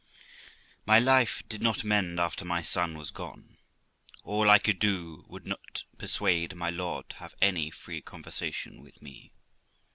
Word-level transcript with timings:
My 0.83 0.97
life 0.97 1.43
did 1.47 1.61
not 1.61 1.83
mend 1.83 2.19
after 2.19 2.43
my 2.43 2.63
son 2.63 2.97
was 2.97 3.11
gone; 3.11 3.59
all 4.23 4.49
I 4.49 4.57
could 4.57 4.79
do 4.79 5.25
would 5.27 5.45
not 5.45 5.83
persuade 5.99 6.55
my 6.55 6.71
lord 6.71 7.09
to 7.09 7.17
have 7.17 7.35
any 7.39 7.69
free 7.69 8.01
conversation 8.01 8.81
with 8.81 8.99
me. 9.03 9.31